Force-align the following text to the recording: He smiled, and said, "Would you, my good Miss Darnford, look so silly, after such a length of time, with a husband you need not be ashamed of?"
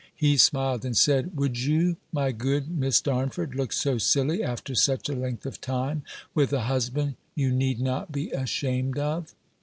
He 0.15 0.35
smiled, 0.35 0.83
and 0.83 0.97
said, 0.97 1.37
"Would 1.37 1.59
you, 1.59 1.95
my 2.11 2.31
good 2.31 2.71
Miss 2.75 2.99
Darnford, 2.99 3.53
look 3.53 3.71
so 3.71 3.99
silly, 3.99 4.41
after 4.41 4.73
such 4.73 5.09
a 5.09 5.15
length 5.15 5.45
of 5.45 5.61
time, 5.61 6.01
with 6.33 6.51
a 6.53 6.61
husband 6.61 7.17
you 7.35 7.51
need 7.51 7.79
not 7.79 8.11
be 8.11 8.31
ashamed 8.31 8.97
of?" 8.97 9.35